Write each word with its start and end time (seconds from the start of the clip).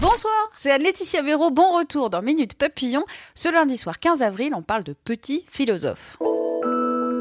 Bonsoir, 0.00 0.50
c'est 0.56 0.72
Anne-Laetitia 0.72 1.22
Véro. 1.22 1.50
Bon 1.52 1.76
retour 1.76 2.10
dans 2.10 2.22
Minute 2.22 2.54
Papillon. 2.54 3.04
Ce 3.36 3.48
lundi 3.48 3.76
soir 3.76 4.00
15 4.00 4.20
avril, 4.20 4.52
on 4.52 4.62
parle 4.62 4.82
de 4.82 4.94
petits 4.94 5.46
philosophes. 5.48 6.16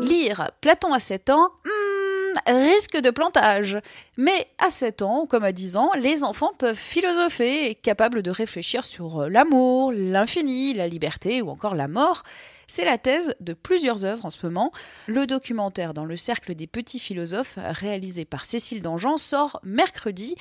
Lire 0.01 0.49
Platon 0.61 0.93
à 0.93 0.99
7 0.99 1.29
ans, 1.29 1.51
hmm, 1.63 2.51
risque 2.51 2.97
de 2.97 3.11
plantage. 3.11 3.77
Mais 4.17 4.47
à 4.57 4.71
7 4.71 5.03
ans, 5.03 5.27
comme 5.27 5.43
à 5.43 5.51
10 5.51 5.77
ans, 5.77 5.91
les 5.95 6.23
enfants 6.23 6.53
peuvent 6.57 6.75
philosopher 6.75 7.69
et 7.69 7.75
capables 7.75 8.23
de 8.23 8.31
réfléchir 8.31 8.83
sur 8.83 9.29
l'amour, 9.29 9.91
l'infini, 9.91 10.73
la 10.73 10.87
liberté 10.87 11.43
ou 11.43 11.49
encore 11.51 11.75
la 11.75 11.87
mort. 11.87 12.23
C'est 12.65 12.85
la 12.85 12.97
thèse 12.97 13.35
de 13.41 13.53
plusieurs 13.53 14.05
œuvres 14.05 14.25
en 14.25 14.29
ce 14.31 14.43
moment. 14.43 14.71
Le 15.05 15.27
documentaire 15.27 15.93
Dans 15.93 16.05
le 16.05 16.15
cercle 16.15 16.55
des 16.55 16.67
petits 16.67 16.99
philosophes, 16.99 17.59
réalisé 17.63 18.25
par 18.25 18.45
Cécile 18.45 18.81
Dangean, 18.81 19.17
sort 19.17 19.59
mercredi 19.61 20.35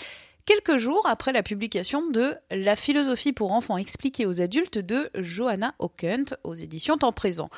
quelques 0.46 0.78
jours 0.78 1.06
après 1.06 1.32
la 1.32 1.42
publication 1.42 2.08
de 2.10 2.34
La 2.50 2.76
philosophie 2.76 3.32
pour 3.32 3.52
enfants 3.52 3.76
expliquée 3.76 4.26
aux 4.26 4.40
adultes 4.40 4.78
de 4.78 5.10
Johanna 5.14 5.74
Hockent 5.78 6.34
aux 6.44 6.54
éditions 6.54 6.98
Temps 6.98 7.12
Présent. 7.12 7.50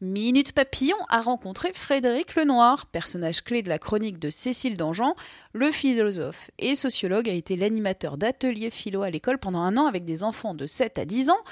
Minute 0.00 0.52
Papillon 0.52 0.96
a 1.10 1.20
rencontré 1.20 1.72
Frédéric 1.74 2.34
Lenoir, 2.34 2.86
personnage 2.86 3.42
clé 3.42 3.62
de 3.62 3.68
la 3.68 3.78
chronique 3.78 4.18
de 4.18 4.30
Cécile 4.30 4.76
Dangean. 4.76 5.14
Le 5.52 5.70
philosophe 5.70 6.50
et 6.58 6.74
sociologue 6.74 7.28
a 7.28 7.34
été 7.34 7.54
l'animateur 7.56 8.16
d'ateliers 8.16 8.70
philo 8.70 9.02
à 9.02 9.10
l'école 9.10 9.38
pendant 9.38 9.60
un 9.60 9.76
an 9.76 9.86
avec 9.86 10.06
des 10.06 10.24
enfants 10.24 10.54
de 10.54 10.66
7 10.66 10.98
à 10.98 11.04
10 11.04 11.30
ans. 11.30 11.44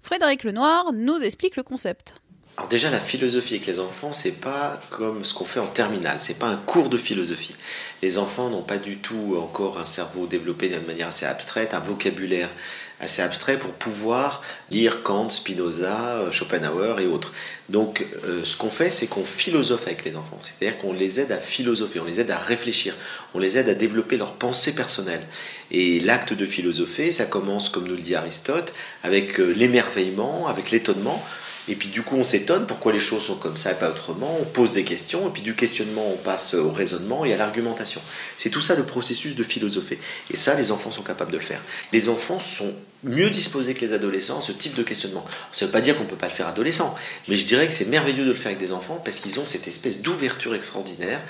Frédéric 0.00 0.44
Lenoir 0.44 0.92
nous 0.94 1.18
explique 1.18 1.56
le 1.56 1.62
concept. 1.62 2.14
Alors 2.56 2.68
déjà 2.68 2.90
la 2.90 3.00
philosophie 3.00 3.54
avec 3.54 3.66
les 3.66 3.78
enfants, 3.78 4.12
c'est 4.12 4.40
pas 4.40 4.78
comme 4.90 5.24
ce 5.24 5.32
qu'on 5.32 5.46
fait 5.46 5.60
en 5.60 5.66
terminale, 5.66 6.16
c'est 6.18 6.38
pas 6.38 6.48
un 6.48 6.56
cours 6.56 6.90
de 6.90 6.98
philosophie. 6.98 7.56
Les 8.02 8.18
enfants 8.18 8.50
n'ont 8.50 8.62
pas 8.62 8.76
du 8.76 8.98
tout 8.98 9.36
encore 9.40 9.78
un 9.78 9.86
cerveau 9.86 10.26
développé 10.26 10.68
d'une 10.68 10.84
manière 10.84 11.08
assez 11.08 11.24
abstraite, 11.24 11.72
un 11.72 11.80
vocabulaire 11.80 12.50
assez 13.00 13.22
abstrait 13.22 13.58
pour 13.58 13.72
pouvoir 13.72 14.42
lire 14.70 15.02
Kant, 15.02 15.30
Spinoza, 15.30 16.30
Schopenhauer 16.30 17.00
et 17.00 17.06
autres. 17.06 17.32
Donc 17.70 18.06
euh, 18.24 18.44
ce 18.44 18.56
qu'on 18.56 18.68
fait, 18.68 18.90
c'est 18.90 19.06
qu'on 19.06 19.24
philosophe 19.24 19.86
avec 19.86 20.04
les 20.04 20.16
enfants, 20.16 20.38
c'est-à-dire 20.40 20.76
qu'on 20.78 20.92
les 20.92 21.18
aide 21.18 21.32
à 21.32 21.38
philosopher, 21.38 22.00
on 22.00 22.04
les 22.04 22.20
aide 22.20 22.30
à 22.30 22.38
réfléchir, 22.38 22.94
on 23.32 23.38
les 23.38 23.56
aide 23.56 23.70
à 23.70 23.74
développer 23.74 24.18
leur 24.18 24.34
pensée 24.34 24.74
personnelle. 24.74 25.22
Et 25.70 26.00
l'acte 26.00 26.34
de 26.34 26.44
philosopher, 26.44 27.10
ça 27.10 27.24
commence, 27.24 27.70
comme 27.70 27.88
nous 27.88 27.96
le 27.96 28.02
dit 28.02 28.14
Aristote, 28.14 28.74
avec 29.02 29.40
euh, 29.40 29.50
l'émerveillement, 29.52 30.46
avec 30.46 30.70
l'étonnement. 30.70 31.24
Et 31.70 31.76
puis 31.76 31.88
du 31.88 32.02
coup, 32.02 32.16
on 32.16 32.24
s'étonne 32.24 32.66
pourquoi 32.66 32.92
les 32.92 32.98
choses 32.98 33.22
sont 33.22 33.36
comme 33.36 33.56
ça 33.56 33.70
et 33.70 33.74
pas 33.76 33.88
autrement. 33.88 34.36
On 34.40 34.44
pose 34.44 34.72
des 34.72 34.82
questions, 34.82 35.28
et 35.28 35.30
puis 35.30 35.40
du 35.40 35.54
questionnement, 35.54 36.04
on 36.12 36.16
passe 36.16 36.54
au 36.54 36.72
raisonnement 36.72 37.24
et 37.24 37.32
à 37.32 37.36
l'argumentation. 37.36 38.02
C'est 38.36 38.50
tout 38.50 38.60
ça 38.60 38.74
le 38.74 38.82
processus 38.82 39.36
de 39.36 39.44
philosopher. 39.44 40.00
Et 40.32 40.36
ça, 40.36 40.54
les 40.54 40.72
enfants 40.72 40.90
sont 40.90 41.02
capables 41.02 41.30
de 41.30 41.36
le 41.36 41.44
faire. 41.44 41.62
Les 41.92 42.08
enfants 42.08 42.40
sont 42.40 42.74
mieux 43.04 43.30
disposés 43.30 43.74
que 43.74 43.84
les 43.84 43.92
adolescents 43.92 44.40
ce 44.40 44.52
type 44.52 44.74
de 44.74 44.82
questionnement. 44.82 45.24
Ça 45.52 45.64
ne 45.64 45.68
veut 45.68 45.72
pas 45.72 45.80
dire 45.80 45.96
qu'on 45.96 46.04
ne 46.04 46.08
peut 46.08 46.16
pas 46.16 46.28
le 46.28 46.32
faire 46.32 46.48
adolescent, 46.48 46.94
mais 47.28 47.36
je 47.36 47.46
dirais 47.46 47.66
que 47.66 47.72
c'est 47.72 47.86
merveilleux 47.86 48.24
de 48.24 48.30
le 48.30 48.36
faire 48.36 48.48
avec 48.48 48.58
des 48.58 48.72
enfants 48.72 49.00
parce 49.04 49.20
qu'ils 49.20 49.40
ont 49.40 49.46
cette 49.46 49.66
espèce 49.68 50.02
d'ouverture 50.02 50.54
extraordinaire 50.54 51.20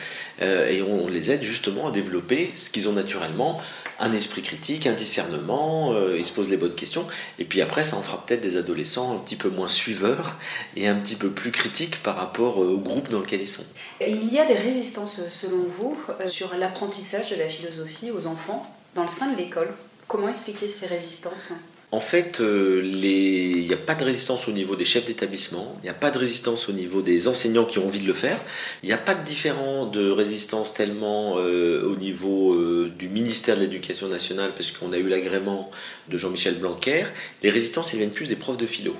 euh, 0.43 0.69
et 0.69 0.83
on 0.83 1.09
les 1.09 1.31
aide 1.31 1.43
justement 1.43 1.89
à 1.89 1.91
développer 1.93 2.51
ce 2.55 2.71
qu'ils 2.71 2.89
ont 2.89 2.93
naturellement, 2.93 3.61
un 3.99 4.13
esprit 4.13 4.43
critique, 4.43 4.87
un 4.87 4.93
discernement, 4.93 5.93
euh, 5.93 6.17
ils 6.19 6.25
se 6.25 6.33
posent 6.33 6.51
les 6.51 6.57
bonnes 6.57 6.75
questions 6.75 7.07
et 7.39 7.45
puis 7.45 7.61
après 7.61 7.83
ça 7.83 7.97
en 7.97 8.03
fera 8.03 8.25
peut-être 8.25 8.41
des 8.41 8.57
adolescents 8.57 9.15
un 9.15 9.19
petit 9.19 9.37
peu 9.37 9.49
moins 9.49 9.69
suiveurs 9.69 10.37
et 10.77 10.89
un 10.89 10.97
petit 10.97 11.17
peu 11.17 11.31
plus 11.31 11.53
critiques 11.53 12.03
par 12.03 12.17
rapport 12.17 12.63
euh, 12.63 12.75
au 12.75 12.79
groupe 12.79 13.11
dans 13.11 13.21
lequel 13.21 13.41
ils 13.41 13.49
sont. 13.49 13.65
Il 14.01 14.33
y 14.33 14.39
a 14.39 14.47
des 14.47 14.55
résistances 14.55 15.21
selon 15.31 15.67
vous 15.69 15.97
sur 16.29 16.55
l'apprentissage 16.57 17.31
de 17.31 17.37
la 17.37 17.49
philosophie 17.49 18.11
aux 18.11 18.27
enfants 18.27 18.67
dans 18.95 19.05
le 19.05 19.11
sein 19.11 19.33
de 19.33 19.37
l'école? 19.37 19.69
Comment 20.11 20.29
expliquer 20.29 20.69
ces 20.69 20.87
résistances 20.87 21.53
en 21.93 21.99
fait, 21.99 22.41
euh, 22.41 22.83
il 22.85 23.67
n'y 23.67 23.75
a 23.75 23.77
pas 23.77 23.97
de 23.97 24.05
résistance 24.05 24.47
au 24.47 24.53
niveau 24.53 24.77
des 24.77 24.85
chefs 24.85 25.07
d'établissement, 25.07 25.77
il 25.83 25.87
n'y 25.87 25.91
a 25.91 25.95
pas 25.95 26.13
de 26.13 26.19
résistance 26.19 26.69
au 26.69 26.73
niveau 26.73 27.03
des 27.03 27.27
enseignants 27.27 27.65
qui 27.65 27.81
ont 27.81 27.87
envie 27.87 27.99
de 27.99 28.07
le 28.07 28.13
faire, 28.13 28.39
il 28.85 28.87
n'y 28.87 28.93
a 28.93 28.97
pas 28.97 29.17
de 29.17 29.25
différent 29.25 29.87
de 29.87 30.09
résistance 30.09 30.73
tellement 30.73 31.35
euh, 31.39 31.83
au 31.85 31.97
niveau 31.97 32.55
euh, 32.55 32.93
du 32.97 33.09
ministère 33.09 33.57
de 33.57 33.63
l'Éducation 33.63 34.07
nationale, 34.07 34.53
parce 34.55 34.71
qu'on 34.71 34.93
a 34.93 34.99
eu 34.99 35.09
l'agrément 35.09 35.69
de 36.09 36.17
Jean-Michel 36.17 36.61
Blanquer. 36.61 37.07
Les 37.43 37.51
résistances, 37.51 37.93
elles 37.93 37.99
viennent 37.99 38.11
plus 38.11 38.29
des 38.29 38.37
profs 38.37 38.57
de 38.57 38.67
philo. 38.67 38.95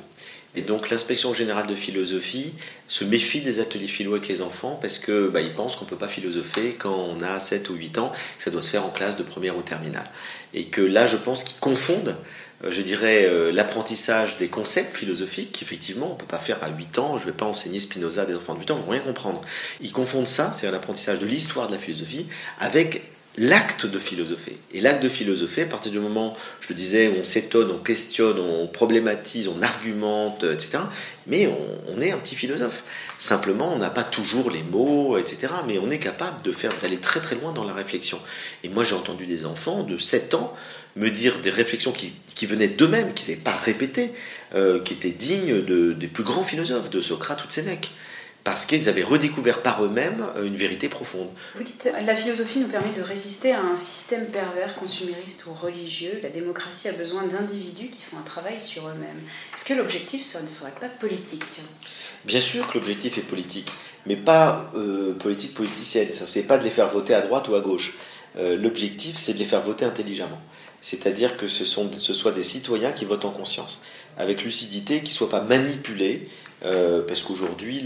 Et 0.57 0.63
donc 0.63 0.91
l'inspection 0.91 1.33
générale 1.33 1.69
de 1.69 1.77
philosophie 1.77 2.53
se 2.89 3.05
méfie 3.05 3.41
des 3.41 3.61
ateliers 3.61 3.87
philo 3.87 4.15
avec 4.15 4.27
les 4.27 4.43
enfants 4.43 4.77
parce 4.81 4.99
que 4.99 5.29
bah, 5.29 5.41
ils 5.41 5.55
pensent 5.55 5.77
qu'on 5.77 5.85
ne 5.85 5.91
peut 5.91 5.97
pas 5.97 6.09
philosopher 6.09 6.75
quand 6.77 6.95
on 6.95 7.21
a 7.23 7.39
7 7.39 7.71
ou 7.71 7.75
8 7.75 7.99
ans, 7.99 8.13
que 8.37 8.43
ça 8.43 8.51
doit 8.51 8.63
se 8.63 8.71
faire 8.71 8.85
en 8.85 8.91
classe 8.91 9.17
de 9.17 9.23
première 9.23 9.57
ou 9.57 9.63
terminale. 9.63 10.11
Et 10.53 10.65
que 10.65 10.81
là, 10.81 11.07
je 11.07 11.17
pense 11.17 11.45
qu'ils 11.45 11.61
confondent, 11.61 12.17
euh, 12.65 12.73
je 12.73 12.83
dirais, 12.83 13.27
euh, 13.27 13.53
l'apprentissage 13.53 14.37
des 14.39 14.49
concepts 14.49 14.97
philosophiques, 14.97 15.57
qu'effectivement, 15.61 16.09
on 16.09 16.15
ne 16.15 16.19
peut 16.19 16.27
pas 16.27 16.41
faire 16.41 16.63
à 16.65 16.69
8 16.69 16.99
ans, 16.99 17.17
je 17.17 17.27
ne 17.27 17.31
vais 17.31 17.37
pas 17.37 17.47
enseigner 17.47 17.79
Spinoza 17.79 18.23
à 18.23 18.27
des 18.27 18.35
enfants 18.35 18.55
de 18.55 18.61
8 18.61 18.73
ans, 18.73 18.77
ils 18.79 18.85
vont 18.85 18.91
rien 18.91 19.01
comprendre. 19.01 19.43
Ils 19.81 19.93
confondent 19.93 20.27
ça, 20.27 20.51
c'est-à-dire 20.53 20.73
l'apprentissage 20.73 21.21
de 21.21 21.27
l'histoire 21.27 21.69
de 21.69 21.75
la 21.75 21.79
philosophie, 21.79 22.27
avec 22.59 23.03
l'acte 23.41 23.87
de 23.87 23.99
philosopher. 23.99 24.59
Et 24.75 24.83
l'acte 24.83 25.03
de 25.03 25.09
philosopher, 25.09 25.63
à 25.63 25.67
partir 25.67 25.91
du 25.91 25.99
moment, 25.99 26.37
je 26.61 26.69
le 26.69 26.75
disais, 26.75 27.11
on 27.19 27.25
s'étonne, 27.25 27.71
on 27.71 27.79
questionne, 27.79 28.39
on 28.39 28.67
problématise, 28.67 29.49
on 29.49 29.63
argumente, 29.63 30.45
etc. 30.45 30.81
Mais 31.27 31.49
on, 31.89 32.01
est 32.03 32.13
un 32.13 32.19
petit 32.19 32.37
philosophe. 32.37 32.85
Simplement, 33.19 33.73
on 33.73 33.79
n'a 33.79 33.89
pas 33.89 34.05
toujours 34.05 34.51
les 34.51 34.63
mots, 34.63 35.17
etc. 35.17 35.55
Mais 35.67 35.79
on 35.79 35.91
est 35.91 35.99
capable 35.99 36.43
de 36.43 36.53
faire 36.53 36.73
d'aller 36.83 36.99
très 36.99 37.21
très 37.21 37.35
loin 37.35 37.53
dans 37.53 37.65
la 37.65 37.73
réflexion. 37.73 38.19
Et 38.63 38.69
moi, 38.69 38.85
j'ai 38.85 38.95
entendu 38.95 39.25
des 39.25 39.47
enfants 39.47 39.85
de 39.85 39.97
7 39.97 40.35
ans 40.35 40.55
me 40.97 41.09
dire 41.09 41.41
des 41.41 41.51
réflexions 41.51 41.93
qui, 41.93 42.47
venaient 42.47 42.69
d'eux-mêmes, 42.69 43.15
qui 43.15 43.31
n'étaient 43.31 43.41
pas 43.41 43.57
répétées, 43.57 44.11
euh, 44.55 44.83
qui 44.83 44.93
étaient 44.93 45.11
dignes 45.11 45.65
de, 45.65 45.95
des 45.95 46.09
plus 46.09 46.25
grands 46.25 46.45
philosophes, 46.45 46.91
de 46.91 47.01
Socrate 47.01 47.43
ou 47.43 47.47
de 47.47 47.53
Sénèque 47.53 47.91
parce 48.45 48.65
qu'ils 48.67 48.89
avaient 48.89 49.03
redécouvert 49.03 49.63
par 49.63 49.85
eux-mêmes 49.85 50.25
euh, 50.37 50.45
une 50.45 50.57
vérité 50.57 50.89
profonde. 50.89 51.29
Vous 51.55 51.63
dites, 51.63 51.89
la 52.07 52.17
philosophie 52.17 52.59
nous 52.59 52.69
permet 52.69 52.93
de 52.93 53.03
résister 53.03 53.53
à 53.53 53.61
un 53.61 53.77
système 53.77 54.27
pervers, 54.27 54.75
consumériste 54.77 55.47
ou 55.47 55.53
religieux. 55.53 56.21
La 56.23 56.31
démocratie 56.31 56.89
a 56.89 56.93
besoin 56.93 57.27
d'individus 57.27 57.89
qui 57.89 58.03
font 58.03 58.19
un 58.19 58.23
travail 58.23 58.61
sur 58.61 58.87
eux-mêmes. 58.89 59.21
Est-ce 59.55 59.65
que 59.65 59.75
l'objectif 59.75 60.37
ne 60.43 60.49
serait 60.49 60.75
pas 60.81 60.89
politique? 60.89 61.43
Bien 62.25 62.41
sûr 62.41 62.69
que 62.69 62.79
l'objectif 62.79 63.19
est 63.19 63.23
politique, 63.23 63.71
mais 64.07 64.17
pas 64.17 64.71
euh, 64.75 65.13
politique 65.15 65.55
politicienne. 65.55 66.13
Ça, 66.13 66.27
c'est 66.27 66.45
pas 66.45 66.59
de 66.59 66.65
les 66.65 66.71
faire 66.71 66.89
voter 66.89 67.15
à 67.15 67.23
droite 67.23 67.49
ou 67.49 67.55
à 67.55 67.61
gauche. 67.61 67.95
Euh, 68.39 68.57
l'objectif, 68.57 69.17
c'est 69.17 69.35
de 69.35 69.39
les 69.39 69.45
faire 69.45 69.63
voter 69.63 69.85
intelligemment. 69.85 70.41
C'est-à-dire 70.81 71.37
que 71.37 71.49
ce, 71.49 71.65
sont, 71.65 71.91
ce 71.93 72.15
soit 72.15 72.33
des 72.33 72.43
citoyens 72.43 72.93
qui 72.93 73.05
votent 73.05 73.27
en 73.27 73.31
conscience, 73.31 73.83
avec 74.17 74.45
lucidité, 74.45 75.03
qui 75.03 75.11
ne 75.11 75.15
soient 75.15 75.29
pas 75.29 75.43
manipulés, 75.43 76.29
euh, 76.65 77.03
parce 77.07 77.23
qu'aujourd'hui, 77.23 77.85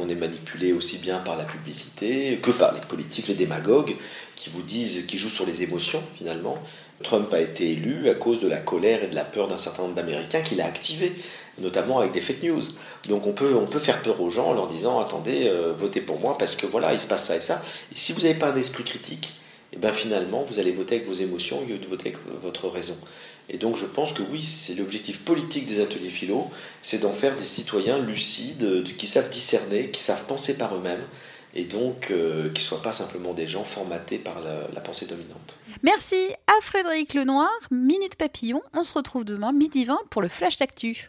on 0.00 0.08
est 0.08 0.14
manipulé 0.14 0.72
aussi 0.72 0.98
bien 0.98 1.18
par 1.18 1.36
la 1.36 1.44
publicité 1.44 2.38
que 2.42 2.50
par 2.50 2.74
les 2.74 2.80
politiques, 2.80 3.28
les 3.28 3.34
démagogues, 3.34 3.96
qui 4.36 4.50
vous 4.50 4.62
disent, 4.62 5.06
qui 5.06 5.18
jouent 5.18 5.28
sur 5.28 5.46
les 5.46 5.62
émotions 5.62 6.02
finalement. 6.16 6.58
Trump 7.02 7.32
a 7.32 7.40
été 7.40 7.72
élu 7.72 8.08
à 8.08 8.14
cause 8.14 8.40
de 8.40 8.48
la 8.48 8.58
colère 8.58 9.04
et 9.04 9.06
de 9.06 9.14
la 9.14 9.24
peur 9.24 9.46
d'un 9.48 9.56
certain 9.56 9.82
nombre 9.82 9.94
d'Américains 9.94 10.40
qu'il 10.40 10.60
a 10.60 10.66
activé, 10.66 11.12
notamment 11.58 12.00
avec 12.00 12.12
des 12.12 12.20
fake 12.20 12.42
news. 12.42 12.62
Donc 13.08 13.26
on 13.26 13.32
peut, 13.32 13.78
faire 13.78 14.02
peur 14.02 14.20
aux 14.20 14.30
gens 14.30 14.48
en 14.48 14.52
leur 14.52 14.66
disant 14.66 14.98
attendez, 14.98 15.48
euh, 15.48 15.72
votez 15.76 16.00
pour 16.00 16.18
moi 16.18 16.36
parce 16.36 16.56
que 16.56 16.66
voilà, 16.66 16.92
il 16.92 17.00
se 17.00 17.06
passe 17.06 17.26
ça 17.26 17.36
et 17.36 17.40
ça. 17.40 17.62
Et 17.92 17.96
si 17.96 18.12
vous 18.12 18.22
n'avez 18.22 18.34
pas 18.34 18.50
un 18.50 18.56
esprit 18.56 18.84
critique, 18.84 19.32
et 19.78 19.80
eh 19.80 19.86
bien 19.86 19.92
finalement, 19.92 20.42
vous 20.42 20.58
allez 20.58 20.72
voter 20.72 20.96
avec 20.96 21.06
vos 21.06 21.14
émotions 21.14 21.60
au 21.60 21.64
lieu 21.64 21.78
de 21.78 21.86
voter 21.86 22.08
avec 22.08 22.18
votre 22.42 22.68
raison. 22.68 22.96
Et 23.48 23.58
donc 23.58 23.76
je 23.76 23.86
pense 23.86 24.12
que 24.12 24.22
oui, 24.22 24.44
c'est 24.44 24.74
l'objectif 24.74 25.20
politique 25.20 25.68
des 25.68 25.80
ateliers 25.80 26.08
philo, 26.08 26.50
c'est 26.82 26.98
d'en 26.98 27.12
faire 27.12 27.36
des 27.36 27.44
citoyens 27.44 27.96
lucides, 27.96 28.82
qui 28.96 29.06
savent 29.06 29.30
discerner, 29.30 29.92
qui 29.92 30.02
savent 30.02 30.24
penser 30.24 30.58
par 30.58 30.74
eux-mêmes, 30.74 31.04
et 31.54 31.64
donc 31.64 32.10
euh, 32.10 32.50
qui 32.50 32.64
ne 32.64 32.66
soient 32.66 32.82
pas 32.82 32.92
simplement 32.92 33.34
des 33.34 33.46
gens 33.46 33.62
formatés 33.62 34.18
par 34.18 34.40
la, 34.40 34.66
la 34.74 34.80
pensée 34.80 35.06
dominante. 35.06 35.56
Merci 35.84 36.26
à 36.48 36.60
Frédéric 36.60 37.14
Lenoir, 37.14 37.48
Minute 37.70 38.16
Papillon. 38.16 38.62
On 38.74 38.82
se 38.82 38.94
retrouve 38.94 39.24
demain 39.24 39.52
midi 39.52 39.84
20 39.84 39.96
pour 40.10 40.22
le 40.22 40.28
Flash 40.28 40.56
d'Actu. 40.56 41.08